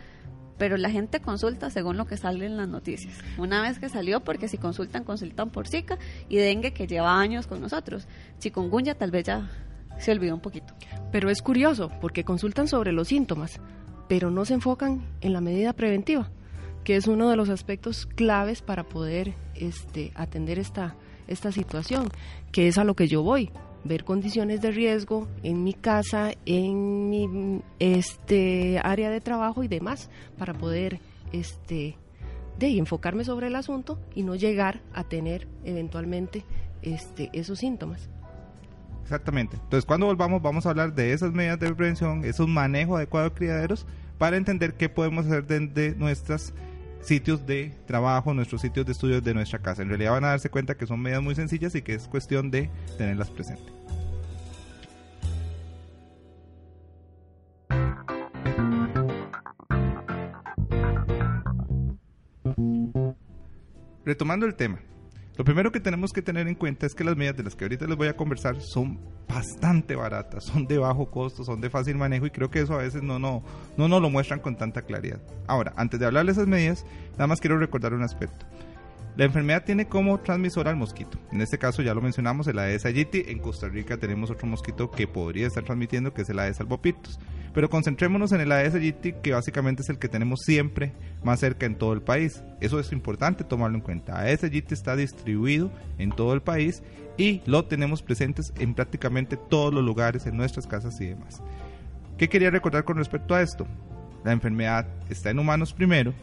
pero 0.58 0.78
la 0.78 0.90
gente 0.90 1.20
consulta 1.20 1.70
según 1.70 1.98
lo 1.98 2.06
que 2.06 2.16
sale 2.16 2.46
en 2.46 2.56
las 2.56 2.70
noticias. 2.70 3.14
Una 3.38 3.62
vez 3.62 3.80
que 3.80 3.90
salió, 3.90 4.22
porque 4.22 4.48
si 4.48 4.58
consultan, 4.58 5.04
consultan 5.04 5.50
por 5.50 5.68
Zika 5.68 5.98
y 6.30 6.38
dengue 6.38 6.72
que 6.72 6.88
lleva 6.88 7.20
años 7.20 7.46
con 7.46 7.60
nosotros. 7.60 8.08
Chikungunya 8.40 8.96
tal 8.96 9.12
vez 9.12 9.26
ya 9.26 9.50
se 10.00 10.14
olvidó 10.14 10.36
un 10.36 10.42
poquito. 10.42 10.74
Pero 11.12 11.30
es 11.30 11.42
curioso, 11.42 11.92
porque 12.00 12.24
consultan 12.24 12.70
sobre 12.70 12.94
los 12.94 13.10
síntomas, 13.10 13.60
pero 14.08 14.32
no 14.32 14.46
se 14.46 14.54
enfocan 14.54 15.04
en 15.20 15.34
la 15.34 15.42
medida 15.42 15.74
preventiva, 15.74 16.32
que 16.86 16.96
es 16.96 17.08
uno 17.08 17.30
de 17.30 17.36
los 17.36 17.50
aspectos 17.50 18.06
claves 18.06 18.62
para 18.62 18.86
poder 18.86 19.34
este, 19.54 20.14
atender 20.16 20.60
esta, 20.60 20.96
esta 21.28 21.52
situación, 21.52 22.10
que 22.52 22.68
es 22.68 22.78
a 22.78 22.84
lo 22.84 22.96
que 22.96 23.08
yo 23.08 23.24
voy, 23.24 23.52
ver 23.84 24.04
condiciones 24.04 24.62
de 24.62 24.72
riesgo 24.72 25.28
en 25.44 25.64
mi 25.64 25.74
casa, 25.74 26.32
en 26.46 27.10
mi 27.10 27.62
este, 27.80 28.80
área 28.84 29.10
de 29.10 29.22
trabajo 29.22 29.64
y 29.64 29.68
demás, 29.68 30.10
para 30.38 30.54
poder 30.54 31.00
este, 31.32 31.98
de 32.60 32.78
enfocarme 32.78 33.26
sobre 33.26 33.48
el 33.48 33.56
asunto 33.56 34.00
y 34.16 34.24
no 34.24 34.36
llegar 34.36 34.82
a 34.94 35.04
tener 35.04 35.48
eventualmente 35.66 36.46
este, 36.82 37.30
esos 37.34 37.60
síntomas. 37.60 38.10
Exactamente. 39.04 39.58
Entonces, 39.58 39.86
cuando 39.86 40.06
volvamos, 40.06 40.42
vamos 40.42 40.66
a 40.66 40.70
hablar 40.70 40.94
de 40.94 41.12
esas 41.12 41.34
medidas 41.34 41.60
de 41.60 41.74
prevención, 41.74 42.24
esos 42.24 42.48
manejo 42.48 42.96
adecuado 42.96 43.30
de 43.30 43.36
criaderos, 43.36 43.86
para 44.18 44.38
entender 44.38 44.76
qué 44.76 44.88
podemos 44.88 45.26
hacer 45.26 45.46
desde 45.46 45.96
nuestros 45.98 46.54
sitios 47.04 47.46
de 47.46 47.74
trabajo, 47.86 48.34
nuestros 48.34 48.62
sitios 48.62 48.86
de 48.86 48.94
estudios 48.94 49.24
de 49.24 49.34
nuestra 49.34 49.60
casa. 49.60 49.82
En 49.82 49.90
realidad 49.90 50.12
van 50.12 50.26
a 50.26 50.30
darse 50.30 50.50
cuenta 50.50 50.76
que 50.76 50.88
son 50.88 51.02
medidas 51.02 51.22
muy 51.22 51.36
sencillas 51.36 51.76
y 51.76 51.82
que 51.82 51.94
es 51.94 52.08
cuestión 52.08 52.50
de 52.50 52.70
tenerlas 52.98 53.30
presentes. 53.30 53.74
Retomando 64.06 64.46
el 64.46 64.56
tema, 64.56 64.80
lo 65.36 65.44
primero 65.44 65.72
que 65.72 65.80
tenemos 65.80 66.14
que 66.14 66.22
tener 66.22 66.48
en 66.48 66.56
cuenta 66.56 66.86
es 66.86 66.94
que 66.94 67.04
las 67.04 67.16
medidas 67.16 67.38
de 67.38 67.44
las 67.44 67.56
que 67.56 67.66
ahorita 67.66 67.88
les 67.88 67.98
voy 67.98 68.08
a 68.08 68.16
conversar 68.16 68.62
son 68.62 69.00
bastante 69.28 69.96
baratas, 69.96 70.44
son 70.46 70.68
de 70.68 70.78
bajo 70.78 71.10
costo, 71.10 71.44
son 71.44 71.60
de 71.60 71.72
fácil 71.72 71.96
manejo 71.96 72.28
y 72.28 72.32
creo 72.32 72.52
que 72.52 72.60
eso 72.60 72.76
a 72.76 72.78
veces 72.78 73.02
no, 73.02 73.18
no, 73.18 73.44
no 73.76 73.88
nos 73.88 74.02
lo 74.02 74.12
muestran 74.12 74.40
con 74.40 74.56
tanta 74.58 74.84
claridad. 74.84 75.20
Ahora, 75.48 75.74
antes 75.76 76.00
de 76.00 76.06
hablar 76.06 76.26
de 76.26 76.34
esas 76.34 76.48
medidas, 76.48 76.86
nada 77.14 77.28
más 77.28 77.42
quiero 77.42 77.58
recordar 77.58 77.94
un 77.94 78.04
aspecto. 78.04 78.46
La 79.16 79.26
enfermedad 79.26 79.64
tiene 79.64 79.88
como 79.88 80.20
transmisor 80.20 80.68
al 80.68 80.76
mosquito. 80.76 81.20
En 81.32 81.42
este 81.42 81.60
caso 81.60 81.84
ya 81.84 81.94
lo 81.94 82.02
mencionamos, 82.02 82.48
el 82.48 82.58
Aedes 82.58 82.86
aegypti. 82.86 83.26
En 83.28 83.38
Costa 83.40 83.68
Rica 83.68 83.98
tenemos 83.98 84.32
otro 84.32 84.48
mosquito 84.48 84.90
que 84.90 85.08
podría 85.08 85.46
estar 85.46 85.64
transmitiendo, 85.64 86.14
que 86.14 86.24
es 86.24 86.30
el 86.30 86.40
Aedes 86.40 86.60
albopictus. 86.60 87.20
Pero 87.54 87.70
concentrémonos 87.70 88.32
en 88.32 88.42
el 88.42 88.52
aegypti, 88.52 89.14
que 89.14 89.34
básicamente 89.34 89.84
es 89.84 89.90
el 89.90 90.00
que 90.00 90.10
tenemos 90.10 90.42
siempre 90.42 90.92
más 91.24 91.40
cerca 91.40 91.66
en 91.66 91.76
todo 91.76 91.94
el 91.94 92.02
país. 92.02 92.44
Eso 92.60 92.80
es 92.80 92.92
importante 92.92 93.44
tomarlo 93.44 93.78
en 93.78 93.84
cuenta. 93.84 94.20
Aegypti 94.20 94.74
está 94.74 94.96
distribuido 94.96 95.72
en 96.00 96.12
todo 96.12 96.34
el 96.34 96.42
país 96.42 96.82
y 97.18 97.42
lo 97.46 97.66
tenemos 97.66 98.02
presentes 98.02 98.54
en 98.58 98.74
prácticamente 98.74 99.38
todos 99.38 99.74
los 99.74 99.84
lugares, 99.84 100.26
en 100.26 100.36
nuestras 100.36 100.66
casas 100.66 101.00
y 101.00 101.08
demás. 101.08 101.42
¿Qué 102.18 102.28
quería 102.28 102.50
recordar 102.50 102.86
con 102.86 102.98
respecto 102.98 103.36
a 103.36 103.42
esto? 103.42 103.68
La 104.24 104.32
enfermedad 104.32 104.88
está 105.10 105.30
en 105.30 105.40
humanos 105.40 105.74
primero, 105.74 106.14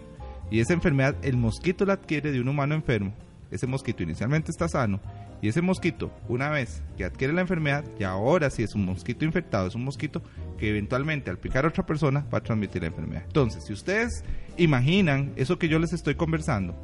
y 0.51 0.59
esa 0.59 0.73
enfermedad 0.73 1.15
el 1.23 1.37
mosquito 1.37 1.85
la 1.85 1.93
adquiere 1.93 2.33
de 2.33 2.41
un 2.41 2.49
humano 2.49 2.75
enfermo, 2.75 3.13
ese 3.51 3.67
mosquito 3.67 4.03
inicialmente 4.03 4.51
está 4.51 4.69
sano 4.69 5.01
y 5.43 5.49
ese 5.49 5.63
mosquito, 5.63 6.11
una 6.29 6.51
vez 6.51 6.83
que 6.97 7.05
adquiere 7.05 7.33
la 7.33 7.41
enfermedad, 7.41 7.85
y 7.99 8.05
ahora 8.05 8.51
si 8.51 8.63
es 8.63 8.75
un 8.75 8.85
mosquito 8.85 9.25
infectado, 9.25 9.67
es 9.67 9.75
un 9.75 9.85
mosquito 9.85 10.23
que 10.59 10.69
eventualmente 10.69 11.31
al 11.31 11.39
picar 11.39 11.65
a 11.65 11.69
otra 11.69 11.87
persona 11.87 12.27
va 12.33 12.39
a 12.39 12.43
transmitir 12.43 12.83
la 12.83 12.89
enfermedad. 12.89 13.23
Entonces, 13.27 13.65
si 13.65 13.73
ustedes 13.73 14.23
imaginan 14.57 15.33
eso 15.37 15.59
que 15.59 15.69
yo 15.69 15.79
les 15.79 15.93
estoy 15.93 16.15
conversando, 16.15 16.75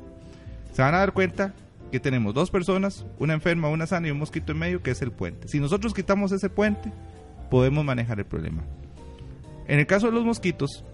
se 0.72 0.82
van 0.82 0.94
a 0.94 0.98
dar 0.98 1.12
cuenta 1.12 1.54
que 1.92 2.00
tenemos 2.00 2.34
dos 2.34 2.50
personas, 2.50 3.04
una 3.18 3.34
enferma, 3.34 3.68
una 3.68 3.86
sana 3.86 4.08
y 4.08 4.10
un 4.10 4.18
mosquito 4.18 4.52
en 4.52 4.58
medio, 4.58 4.82
que 4.82 4.90
es 4.90 5.02
el 5.02 5.12
puente. 5.12 5.48
Si 5.48 5.60
nosotros 5.60 5.94
quitamos 5.94 6.32
ese 6.32 6.48
puente, 6.48 6.90
podemos 7.50 7.84
manejar 7.84 8.18
el 8.18 8.26
problema. 8.26 8.62
En 9.68 9.78
el 9.78 9.86
caso 9.86 10.06
de 10.06 10.12
los 10.12 10.25
mosquitos, 10.25 10.84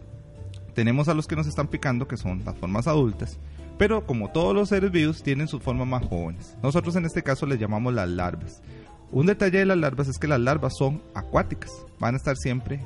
tenemos 0.75 1.09
a 1.09 1.15
los 1.15 1.27
que 1.27 1.37
nos 1.37 1.47
están 1.47 1.69
picando, 1.69 2.09
que 2.09 2.17
son 2.17 2.43
las 2.45 2.57
formas 2.57 2.87
adultas, 2.87 3.39
pero 3.83 4.07
como 4.07 4.31
todos 4.31 4.55
los 4.55 4.69
seres 4.69 4.93
vivos 4.93 5.25
tienen 5.25 5.49
sus 5.49 5.61
formas 5.61 5.89
más 5.89 6.05
jóvenes. 6.05 6.57
Nosotros 6.63 6.95
en 6.95 7.05
este 7.05 7.25
caso 7.25 7.47
les 7.47 7.59
llamamos 7.59 7.93
las 7.93 8.09
larvas. 8.09 8.63
Un 9.11 9.27
detalle 9.27 9.59
de 9.59 9.67
las 9.67 9.77
larvas 9.77 10.07
es 10.07 10.19
que 10.19 10.29
las 10.29 10.39
larvas 10.39 10.77
son 10.79 11.03
acuáticas, 11.15 11.85
van 11.99 12.15
a 12.15 12.17
estar 12.17 12.37
siempre 12.37 12.79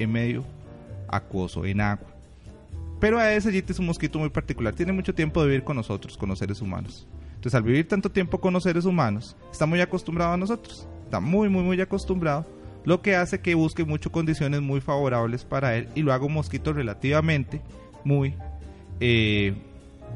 en 0.00 0.10
medio 0.10 0.44
acuoso, 1.06 1.64
en 1.64 1.80
agua. 1.80 2.08
Pero 2.98 3.20
a 3.20 3.32
ese 3.32 3.56
es 3.56 3.78
un 3.78 3.86
mosquito 3.86 4.18
muy 4.18 4.28
particular, 4.28 4.74
tiene 4.74 4.90
mucho 4.90 5.14
tiempo 5.14 5.40
de 5.40 5.46
vivir 5.46 5.62
con 5.62 5.76
nosotros, 5.76 6.18
con 6.18 6.28
los 6.28 6.40
seres 6.40 6.60
humanos. 6.60 7.06
Entonces 7.36 7.54
al 7.54 7.62
vivir 7.62 7.86
tanto 7.86 8.10
tiempo 8.10 8.40
con 8.40 8.52
los 8.52 8.64
seres 8.64 8.86
humanos, 8.86 9.36
está 9.52 9.66
muy 9.66 9.80
acostumbrado 9.80 10.32
a 10.32 10.36
nosotros, 10.36 10.88
está 11.04 11.20
muy, 11.20 11.48
muy, 11.48 11.62
muy 11.62 11.80
acostumbrado 11.80 12.44
lo 12.82 13.02
que 13.02 13.14
hace 13.14 13.38
que 13.38 13.54
busque 13.54 13.84
muchas 13.84 14.10
condiciones 14.10 14.60
muy 14.62 14.80
favorables 14.80 15.44
para 15.44 15.76
él 15.76 15.88
y 15.94 16.02
lo 16.02 16.12
haga 16.12 16.24
un 16.24 16.34
mosquito 16.34 16.72
relativamente 16.72 17.62
muy, 18.02 18.34
eh, 18.98 19.54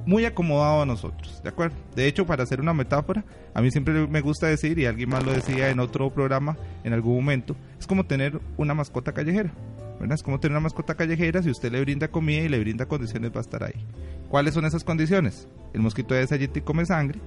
muy 0.06 0.24
acomodado 0.24 0.82
a 0.82 0.86
nosotros, 0.86 1.40
¿de 1.42 1.48
acuerdo? 1.48 1.76
De 1.94 2.06
hecho, 2.06 2.26
para 2.26 2.42
hacer 2.42 2.60
una 2.60 2.74
metáfora, 2.74 3.24
a 3.54 3.62
mí 3.62 3.70
siempre 3.70 4.06
me 4.06 4.20
gusta 4.20 4.46
decir, 4.46 4.78
y 4.78 4.86
alguien 4.86 5.08
más 5.08 5.24
lo 5.24 5.32
decía 5.32 5.70
en 5.70 5.80
otro 5.80 6.10
programa 6.10 6.56
en 6.84 6.92
algún 6.92 7.14
momento, 7.16 7.56
es 7.78 7.86
como 7.86 8.04
tener 8.04 8.40
una 8.56 8.74
mascota 8.74 9.12
callejera, 9.12 9.50
¿verdad? 9.98 10.14
Es 10.14 10.22
como 10.22 10.40
tener 10.40 10.52
una 10.52 10.60
mascota 10.60 10.94
callejera, 10.94 11.42
si 11.42 11.50
usted 11.50 11.72
le 11.72 11.80
brinda 11.80 12.08
comida 12.08 12.42
y 12.42 12.48
le 12.48 12.58
brinda 12.58 12.86
condiciones 12.86 13.32
va 13.32 13.38
a 13.38 13.40
estar 13.40 13.64
ahí. 13.64 13.86
¿Cuáles 14.28 14.54
son 14.54 14.64
esas 14.64 14.84
condiciones? 14.84 15.48
El 15.72 15.80
mosquito 15.80 16.14
de 16.14 16.50
y 16.54 16.60
come 16.60 16.84
sangre, 16.84 17.20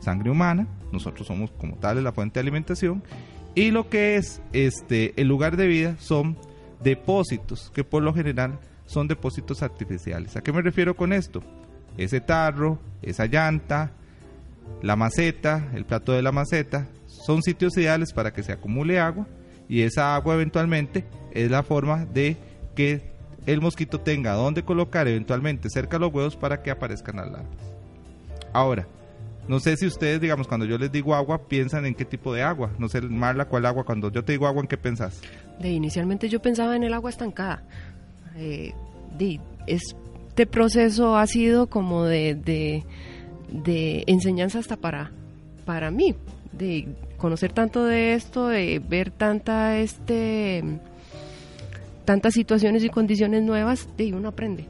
sangre 0.00 0.30
humana, 0.30 0.66
nosotros 0.92 1.26
somos 1.26 1.50
como 1.52 1.76
tales 1.76 2.04
la 2.04 2.12
fuente 2.12 2.34
de 2.34 2.42
alimentación, 2.42 3.02
y 3.54 3.72
lo 3.72 3.88
que 3.88 4.16
es 4.16 4.40
este 4.52 5.12
el 5.20 5.26
lugar 5.26 5.56
de 5.56 5.66
vida 5.66 5.96
son 5.98 6.36
depósitos, 6.82 7.70
que 7.74 7.84
por 7.84 8.02
lo 8.02 8.14
general 8.14 8.58
son 8.86 9.08
depósitos 9.08 9.62
artificiales. 9.62 10.36
¿A 10.36 10.42
qué 10.42 10.52
me 10.52 10.62
refiero 10.62 10.96
con 10.96 11.12
esto? 11.12 11.42
Ese 11.96 12.20
tarro, 12.20 12.78
esa 13.02 13.26
llanta, 13.26 13.92
la 14.82 14.96
maceta, 14.96 15.68
el 15.74 15.84
plato 15.84 16.12
de 16.12 16.22
la 16.22 16.32
maceta, 16.32 16.88
son 17.06 17.42
sitios 17.42 17.76
ideales 17.76 18.12
para 18.12 18.32
que 18.32 18.42
se 18.42 18.52
acumule 18.52 18.98
agua 18.98 19.26
y 19.68 19.82
esa 19.82 20.14
agua 20.14 20.34
eventualmente 20.34 21.04
es 21.32 21.50
la 21.50 21.62
forma 21.62 22.04
de 22.06 22.36
que 22.74 23.12
el 23.46 23.60
mosquito 23.60 24.00
tenga 24.00 24.32
donde 24.32 24.64
colocar 24.64 25.06
eventualmente 25.08 25.68
cerca 25.70 25.98
los 25.98 26.12
huevos 26.12 26.36
para 26.36 26.62
que 26.62 26.70
aparezcan 26.70 27.16
las 27.16 27.30
larvas. 27.30 27.72
Ahora, 28.52 28.86
no 29.48 29.58
sé 29.60 29.76
si 29.76 29.86
ustedes, 29.86 30.20
digamos, 30.20 30.46
cuando 30.46 30.66
yo 30.66 30.78
les 30.78 30.92
digo 30.92 31.14
agua, 31.14 31.48
piensan 31.48 31.86
en 31.86 31.94
qué 31.94 32.04
tipo 32.04 32.32
de 32.32 32.42
agua. 32.42 32.70
No 32.78 32.88
sé, 32.88 33.00
Marla, 33.00 33.46
¿cuál 33.46 33.66
agua? 33.66 33.84
Cuando 33.84 34.10
yo 34.10 34.24
te 34.24 34.32
digo 34.32 34.46
agua, 34.46 34.62
¿en 34.62 34.68
qué 34.68 34.76
pensás? 34.76 35.20
De, 35.58 35.70
inicialmente 35.70 36.28
yo 36.28 36.40
pensaba 36.40 36.76
en 36.76 36.84
el 36.84 36.94
agua 36.94 37.10
estancada. 37.10 37.62
Eh, 38.36 38.72
de, 39.18 39.40
este 40.40 40.50
proceso 40.50 41.18
ha 41.18 41.26
sido 41.26 41.66
como 41.66 42.04
de, 42.04 42.34
de, 42.34 44.04
enseñanza 44.06 44.58
hasta 44.58 44.78
para, 44.78 45.10
para 45.66 45.90
mí, 45.90 46.14
de 46.52 46.88
conocer 47.18 47.52
tanto 47.52 47.84
de 47.84 48.14
esto, 48.14 48.48
de 48.48 48.78
ver 48.78 49.10
tanta 49.10 49.76
este 49.76 50.64
tantas 52.06 52.32
situaciones 52.32 52.82
y 52.84 52.88
condiciones 52.88 53.42
nuevas, 53.42 53.86
de 53.98 54.14
uno 54.14 54.28
aprende. 54.28 54.64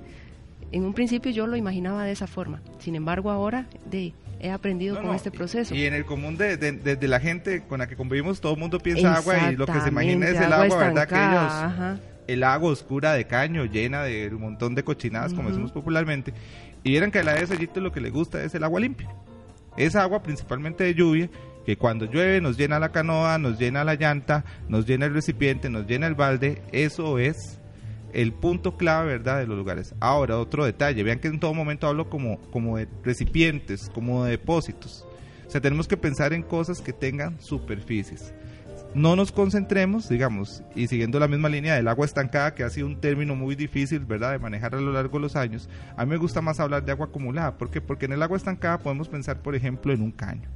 En 0.72 0.84
un 0.84 0.92
principio 0.92 1.30
yo 1.30 1.46
lo 1.46 1.56
imaginaba 1.56 2.02
de 2.02 2.10
esa 2.10 2.26
forma, 2.26 2.60
sin 2.80 2.96
embargo 2.96 3.30
ahora 3.30 3.66
de 3.88 4.12
he 4.40 4.50
aprendido 4.50 5.00
con 5.00 5.14
este 5.14 5.30
proceso. 5.30 5.72
Y 5.72 5.84
en 5.84 5.94
el 5.94 6.04
común 6.04 6.36
de, 6.36 6.56
de, 6.56 7.08
la 7.08 7.20
gente 7.20 7.62
con 7.62 7.78
la 7.78 7.86
que 7.86 7.94
convivimos, 7.94 8.40
todo 8.40 8.54
el 8.54 8.58
mundo 8.58 8.80
piensa 8.80 9.14
agua 9.14 9.52
y 9.52 9.56
lo 9.56 9.66
que 9.66 9.80
se 9.80 9.90
imagina 9.90 10.30
es 10.30 10.40
el 10.40 10.52
agua, 10.52 10.76
¿verdad? 10.76 11.06
Que 11.06 12.09
el 12.32 12.44
agua 12.44 12.70
oscura 12.70 13.12
de 13.12 13.26
caño, 13.26 13.64
llena 13.64 14.02
de 14.02 14.28
un 14.28 14.40
montón 14.40 14.74
de 14.74 14.84
cochinadas, 14.84 15.34
como 15.34 15.48
decimos 15.48 15.72
popularmente. 15.72 16.32
Y 16.82 16.90
vieran 16.90 17.10
que 17.10 17.18
a 17.18 17.24
la 17.24 17.34
de 17.34 17.46
sellito 17.46 17.80
lo 17.80 17.92
que 17.92 18.00
le 18.00 18.10
gusta 18.10 18.42
es 18.42 18.54
el 18.54 18.64
agua 18.64 18.80
limpia. 18.80 19.08
Esa 19.76 20.02
agua 20.02 20.22
principalmente 20.22 20.84
de 20.84 20.94
lluvia, 20.94 21.28
que 21.64 21.76
cuando 21.76 22.06
llueve 22.06 22.40
nos 22.40 22.56
llena 22.56 22.78
la 22.78 22.90
canoa, 22.90 23.38
nos 23.38 23.58
llena 23.58 23.84
la 23.84 23.94
llanta, 23.94 24.44
nos 24.68 24.86
llena 24.86 25.06
el 25.06 25.14
recipiente, 25.14 25.70
nos 25.70 25.86
llena 25.86 26.06
el 26.06 26.14
balde, 26.14 26.62
eso 26.72 27.18
es 27.18 27.60
el 28.12 28.32
punto 28.32 28.76
clave, 28.76 29.12
¿verdad?, 29.12 29.38
de 29.38 29.46
los 29.46 29.56
lugares. 29.56 29.94
Ahora, 30.00 30.38
otro 30.38 30.64
detalle, 30.64 31.02
vean 31.02 31.18
que 31.18 31.28
en 31.28 31.40
todo 31.40 31.54
momento 31.54 31.86
hablo 31.86 32.08
como, 32.08 32.40
como 32.50 32.76
de 32.76 32.88
recipientes, 33.04 33.90
como 33.92 34.24
de 34.24 34.32
depósitos. 34.32 35.06
O 35.46 35.50
sea, 35.50 35.60
tenemos 35.60 35.88
que 35.88 35.96
pensar 35.96 36.32
en 36.32 36.42
cosas 36.42 36.80
que 36.80 36.92
tengan 36.92 37.40
superficies. 37.40 38.32
No 38.94 39.14
nos 39.14 39.30
concentremos, 39.30 40.08
digamos, 40.08 40.64
y 40.74 40.88
siguiendo 40.88 41.20
la 41.20 41.28
misma 41.28 41.48
línea 41.48 41.76
del 41.76 41.86
agua 41.86 42.04
estancada, 42.04 42.54
que 42.54 42.64
ha 42.64 42.70
sido 42.70 42.88
un 42.88 43.00
término 43.00 43.36
muy 43.36 43.54
difícil, 43.54 44.00
¿verdad?, 44.00 44.32
de 44.32 44.38
manejar 44.40 44.74
a 44.74 44.80
lo 44.80 44.92
largo 44.92 45.18
de 45.18 45.22
los 45.22 45.36
años. 45.36 45.68
A 45.96 46.04
mí 46.04 46.10
me 46.10 46.16
gusta 46.16 46.40
más 46.40 46.58
hablar 46.58 46.84
de 46.84 46.92
agua 46.92 47.06
acumulada. 47.06 47.56
¿Por 47.56 47.70
qué? 47.70 47.80
Porque 47.80 48.06
en 48.06 48.12
el 48.12 48.22
agua 48.22 48.36
estancada 48.36 48.78
podemos 48.78 49.08
pensar, 49.08 49.42
por 49.42 49.54
ejemplo, 49.54 49.92
en 49.92 50.02
un 50.02 50.10
caño. 50.10 50.48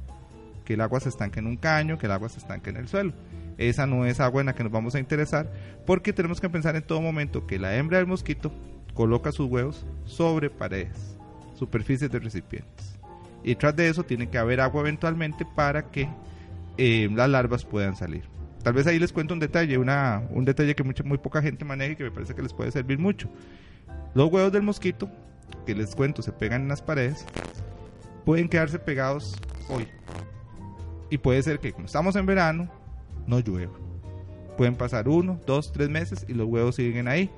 Que 0.65 0.73
el 0.73 0.81
agua 0.81 0.99
se 0.99 1.09
estanque 1.09 1.39
en 1.39 1.47
un 1.47 1.57
caño, 1.57 1.97
que 1.97 2.07
el 2.07 2.11
agua 2.11 2.27
se 2.27 2.39
estanque 2.39 2.71
en 2.71 2.77
el 2.77 2.87
suelo 2.87 3.13
esa 3.57 3.87
no 3.87 4.05
es 4.05 4.19
agua 4.19 4.41
en 4.41 4.47
la 4.47 4.55
que 4.55 4.63
nos 4.63 4.71
vamos 4.71 4.95
a 4.95 4.99
interesar, 4.99 5.51
porque 5.85 6.13
tenemos 6.13 6.41
que 6.41 6.49
pensar 6.49 6.75
en 6.75 6.83
todo 6.83 7.01
momento 7.01 7.47
que 7.47 7.59
la 7.59 7.75
hembra 7.75 7.97
del 7.97 8.07
mosquito 8.07 8.51
coloca 8.93 9.31
sus 9.31 9.49
huevos 9.49 9.85
sobre 10.05 10.49
paredes, 10.49 11.17
superficies 11.55 12.11
de 12.11 12.19
recipientes. 12.19 12.99
Y 13.43 13.55
tras 13.55 13.75
de 13.75 13.87
eso 13.87 14.03
tiene 14.03 14.29
que 14.29 14.37
haber 14.37 14.59
agua 14.59 14.81
eventualmente 14.81 15.45
para 15.55 15.89
que 15.91 16.09
eh, 16.77 17.09
las 17.13 17.29
larvas 17.29 17.65
puedan 17.65 17.95
salir. 17.95 18.23
tal 18.63 18.73
vez 18.73 18.87
ahí 18.87 18.99
les 18.99 19.13
cuento 19.13 19.33
un 19.33 19.39
detalle, 19.39 19.77
un 19.77 20.45
detalle 20.45 20.75
que 20.75 20.83
mucha, 20.83 21.03
muy 21.03 21.17
poca 21.17 21.41
gente 21.41 21.63
maneja 21.65 21.93
y 21.93 21.95
que 21.95 22.03
me 22.03 22.11
parece 22.11 22.33
que 22.33 22.41
les 22.41 22.53
puede 22.53 22.71
servir 22.71 22.99
mucho. 22.99 23.29
Los 24.13 24.31
huevos 24.31 24.51
del 24.51 24.63
mosquito, 24.63 25.09
que 25.65 25.75
les 25.75 25.95
cuento, 25.95 26.21
se 26.21 26.31
pegan 26.31 26.63
en 26.63 26.67
las 26.69 26.81
paredes, 26.81 27.25
pueden 28.25 28.49
quedarse 28.49 28.79
pegados 28.79 29.35
hoy. 29.69 29.87
Y 31.09 31.17
puede 31.17 31.43
ser 31.43 31.59
que 31.59 31.71
como 31.71 31.85
estamos 31.85 32.15
en 32.15 32.25
verano, 32.25 32.69
no 33.27 33.39
llueva. 33.39 33.73
Pueden 34.57 34.75
pasar 34.75 35.07
uno, 35.07 35.39
dos, 35.45 35.71
tres 35.71 35.89
meses 35.89 36.25
y 36.27 36.33
los 36.33 36.47
huevos 36.47 36.75
siguen 36.75 37.07
ahí. 37.07 37.29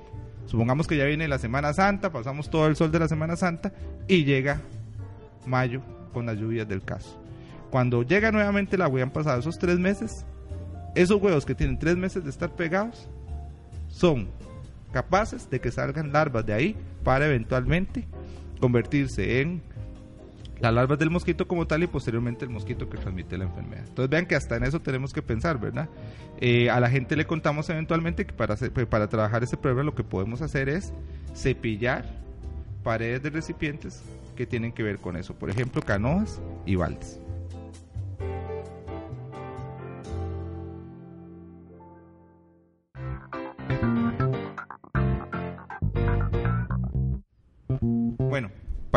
Supongamos 0.46 0.86
que 0.86 0.96
ya 0.96 1.04
viene 1.04 1.28
la 1.28 1.38
Semana 1.38 1.74
Santa, 1.74 2.10
pasamos 2.10 2.48
todo 2.48 2.66
el 2.68 2.76
sol 2.76 2.90
de 2.90 3.00
la 3.00 3.08
Semana 3.08 3.36
Santa 3.36 3.72
y 4.06 4.24
llega 4.24 4.62
mayo 5.46 5.82
con 6.12 6.26
las 6.26 6.36
lluvias 6.36 6.66
del 6.66 6.82
caso. 6.82 7.20
Cuando 7.70 8.02
llega 8.02 8.32
nuevamente 8.32 8.76
el 8.76 8.82
agua 8.82 9.00
y 9.00 9.02
han 9.02 9.10
pasado 9.10 9.40
esos 9.40 9.58
tres 9.58 9.78
meses, 9.78 10.24
esos 10.94 11.20
huevos 11.20 11.44
que 11.44 11.54
tienen 11.54 11.78
tres 11.78 11.96
meses 11.96 12.24
de 12.24 12.30
estar 12.30 12.50
pegados 12.50 13.08
son 13.88 14.28
capaces 14.92 15.48
de 15.50 15.60
que 15.60 15.70
salgan 15.70 16.12
larvas 16.12 16.46
de 16.46 16.54
ahí 16.54 16.76
para 17.04 17.26
eventualmente 17.26 18.06
convertirse 18.60 19.40
en 19.40 19.62
las 20.60 20.72
larvas 20.74 20.98
del 20.98 21.10
mosquito 21.10 21.46
como 21.46 21.66
tal 21.66 21.84
y 21.84 21.86
posteriormente 21.86 22.44
el 22.44 22.50
mosquito 22.50 22.88
que 22.88 22.98
transmite 22.98 23.38
la 23.38 23.44
enfermedad. 23.44 23.84
Entonces 23.86 24.10
vean 24.10 24.26
que 24.26 24.34
hasta 24.34 24.56
en 24.56 24.64
eso 24.64 24.80
tenemos 24.80 25.12
que 25.12 25.22
pensar, 25.22 25.60
¿verdad? 25.60 25.88
Eh, 26.40 26.68
a 26.70 26.80
la 26.80 26.90
gente 26.90 27.16
le 27.16 27.26
contamos 27.26 27.68
eventualmente 27.70 28.26
que 28.26 28.32
para, 28.32 28.56
para 28.88 29.08
trabajar 29.08 29.44
ese 29.44 29.56
problema 29.56 29.84
lo 29.84 29.94
que 29.94 30.02
podemos 30.02 30.42
hacer 30.42 30.68
es 30.68 30.92
cepillar 31.34 32.04
paredes 32.82 33.22
de 33.22 33.30
recipientes 33.30 34.02
que 34.36 34.46
tienen 34.46 34.72
que 34.72 34.82
ver 34.82 34.98
con 34.98 35.16
eso, 35.16 35.34
por 35.34 35.50
ejemplo, 35.50 35.82
canoas 35.82 36.40
y 36.64 36.76
baldes. 36.76 37.20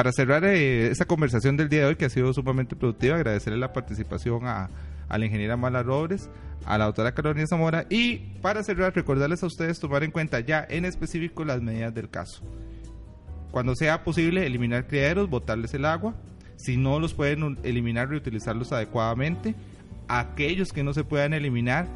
Para 0.02 0.14
cerrar 0.14 0.44
eh, 0.46 0.88
esta 0.88 1.06
conversación 1.06 1.58
del 1.58 1.70
día 1.70 1.82
de 1.82 1.86
hoy, 1.86 1.96
que 1.96 2.06
ha 2.06 2.10
sido 2.10 2.34
sumamente 2.34 2.76
productiva, 2.76 3.18
agradecerle 3.18 3.60
la 3.60 3.72
participación 3.72 4.48
a, 4.48 4.72
la 5.08 5.24
ingeniera 5.24 5.58
Mala 5.58 5.84
Robles, 5.84 6.28
a 6.66 6.80
la 6.80 6.86
doctora 6.86 7.14
Carolina 7.14 7.46
Zamora 7.46 7.86
y 7.88 8.16
para 8.42 8.64
cerrar, 8.64 8.96
recordarles 8.96 9.44
a 9.44 9.46
ustedes 9.46 9.80
tomar 9.80 10.04
en 10.04 10.10
cuenta 10.10 10.40
ya 10.40 10.66
en 10.68 10.86
específico 10.86 11.46
las 11.46 11.62
medidas 11.62 11.94
del 11.94 12.10
caso. 12.10 12.42
Cuando 13.52 13.76
sea 13.76 14.04
posible, 14.04 14.44
eliminar 14.44 14.88
criaderos, 14.88 15.30
botarles 15.30 15.76
el 15.76 15.86
agua. 15.86 16.16
Si 16.56 16.78
no 16.78 17.00
los 17.00 17.14
pueden 17.14 17.60
eliminar, 17.62 18.10
reutilizarlos 18.10 18.72
adecuadamente. 18.72 19.54
Aquellos 20.08 20.74
que 20.74 20.84
no 20.84 20.96
se 20.96 21.04
puedan 21.04 21.34
eliminar, 21.34 21.88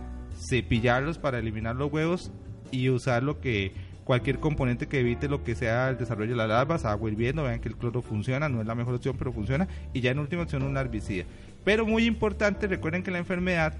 cepillarlos 0.47 1.17
para 1.17 1.39
eliminar 1.39 1.75
los 1.75 1.91
huevos 1.91 2.31
y 2.69 2.87
usar 2.89 3.23
lo 3.23 3.41
que 3.41 3.73
cualquier 4.05 4.39
componente 4.39 4.87
que 4.87 4.99
evite 4.99 5.27
lo 5.27 5.43
que 5.43 5.55
sea 5.55 5.89
el 5.89 5.97
desarrollo 5.97 6.31
de 6.31 6.37
las 6.37 6.47
larvas, 6.47 6.85
agua 6.85 7.09
hirviendo, 7.09 7.43
vean 7.43 7.59
que 7.59 7.67
el 7.67 7.75
cloro 7.75 8.01
funciona, 8.01 8.47
no 8.47 8.61
es 8.61 8.67
la 8.67 8.75
mejor 8.75 8.93
opción, 8.93 9.15
pero 9.17 9.33
funciona, 9.33 9.67
y 9.93 9.99
ya 9.99 10.11
en 10.11 10.19
última 10.19 10.43
opción 10.43 10.63
un 10.63 10.77
herbicida. 10.77 11.25
Pero 11.65 11.85
muy 11.85 12.05
importante, 12.05 12.67
recuerden 12.67 13.03
que 13.03 13.11
la 13.11 13.17
enfermedad 13.17 13.73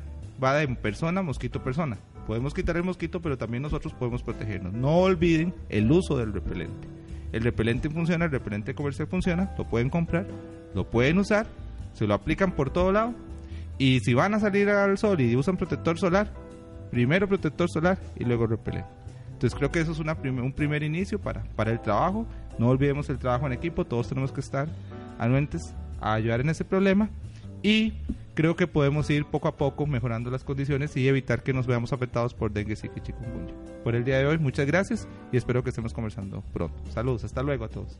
va 0.43 0.55
de 0.55 0.67
persona, 0.75 1.21
mosquito, 1.21 1.63
persona. 1.63 1.97
Podemos 2.25 2.55
quitar 2.55 2.75
el 2.75 2.83
mosquito, 2.83 3.21
pero 3.21 3.37
también 3.37 3.61
nosotros 3.61 3.93
podemos 3.93 4.23
protegernos. 4.23 4.73
No 4.73 4.97
olviden 4.97 5.53
el 5.69 5.91
uso 5.91 6.17
del 6.17 6.33
repelente. 6.33 6.87
El 7.31 7.43
repelente 7.43 7.89
funciona, 7.89 8.25
el 8.25 8.31
repelente 8.31 8.73
comercial 8.73 9.07
funciona, 9.07 9.53
lo 9.57 9.65
pueden 9.65 9.89
comprar, 9.89 10.25
lo 10.73 10.89
pueden 10.89 11.19
usar, 11.19 11.45
se 11.93 12.07
lo 12.07 12.15
aplican 12.15 12.51
por 12.51 12.71
todo 12.71 12.91
lado. 12.91 13.13
Y 13.77 13.99
si 13.99 14.15
van 14.15 14.33
a 14.33 14.39
salir 14.39 14.69
al 14.69 14.97
sol 14.97 15.21
y 15.21 15.35
usan 15.35 15.57
protector 15.57 15.99
solar, 15.99 16.33
primero 16.89 17.27
protector 17.27 17.69
solar 17.69 17.99
y 18.15 18.23
luego 18.23 18.47
repelente. 18.47 18.94
Entonces 19.35 19.57
creo 19.57 19.69
que 19.69 19.81
eso 19.81 19.91
es 19.91 19.99
un 19.99 20.53
primer 20.53 20.81
inicio 20.81 21.19
para, 21.19 21.43
el 21.69 21.81
trabajo. 21.81 22.25
No 22.57 22.69
olvidemos 22.69 23.09
el 23.09 23.17
trabajo 23.19 23.45
en 23.45 23.51
equipo, 23.51 23.83
todos 23.83 24.07
tenemos 24.07 24.31
que 24.31 24.39
estar 24.39 24.69
anuentes 25.19 25.73
a 25.99 26.13
ayudar 26.13 26.39
en 26.39 26.49
ese 26.49 26.63
problema 26.63 27.09
y 27.61 27.93
creo 28.33 28.55
que 28.55 28.65
podemos 28.65 29.09
ir 29.09 29.25
poco 29.25 29.49
a 29.49 29.57
poco 29.57 29.85
mejorando 29.85 30.31
las 30.31 30.45
condiciones 30.45 30.95
y 30.95 31.05
evitar 31.09 31.43
que 31.43 31.51
nos 31.51 31.67
veamos 31.67 31.91
afectados 31.91 32.33
por 32.33 32.53
dengue, 32.53 32.73
y 32.73 33.01
chikungunya. 33.01 33.53
Por 33.83 33.95
el 33.95 34.05
día 34.05 34.19
de 34.19 34.25
hoy, 34.25 34.37
muchas 34.37 34.67
gracias 34.67 35.05
y 35.33 35.37
espero 35.37 35.63
que 35.63 35.69
estemos 35.69 35.93
conversando 35.93 36.41
pronto. 36.53 36.75
Saludos, 36.93 37.25
hasta 37.25 37.43
luego 37.43 37.65
a 37.65 37.69
todos. 37.69 37.99